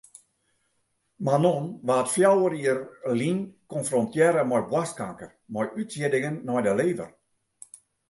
[1.27, 2.79] Manon waard fjouwer jier
[3.19, 3.39] lyn
[3.73, 7.11] konfrontearre mei boarstkanker mei útsieddingen nei de lever.